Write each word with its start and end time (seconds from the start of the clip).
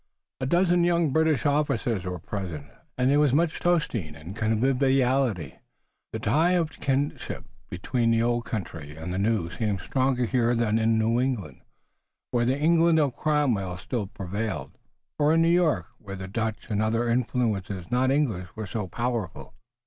A 0.39 0.47
dozen 0.47 0.83
young 0.83 1.11
British 1.11 1.45
officers 1.45 2.05
were 2.05 2.17
present, 2.17 2.65
and 2.97 3.11
there 3.11 3.19
was 3.19 3.33
much 3.33 3.59
toasting 3.59 4.15
and 4.15 4.35
conviviality. 4.35 5.59
The 6.11 6.17
tie 6.17 6.53
of 6.53 6.71
kinship 6.79 7.45
between 7.69 8.09
the 8.09 8.23
old 8.23 8.43
country 8.45 8.95
and 8.97 9.13
the 9.13 9.19
new 9.19 9.51
seemed 9.51 9.79
stronger 9.81 10.25
here 10.25 10.55
than 10.55 10.79
in 10.79 10.97
New 10.97 11.19
England, 11.21 11.61
where 12.31 12.45
the 12.45 12.57
England 12.57 12.97
of 12.97 13.15
Cromwell 13.15 13.77
still 13.77 14.07
prevailed, 14.07 14.71
or 15.19 15.35
in 15.35 15.43
New 15.43 15.49
York, 15.49 15.85
where 15.99 16.15
the 16.15 16.27
Dutch 16.27 16.71
and 16.71 16.81
other 16.81 17.07
influences 17.07 17.91
not 17.91 18.09
English 18.09 18.47
were 18.55 18.65
so 18.65 18.87
powerful. 18.87 19.53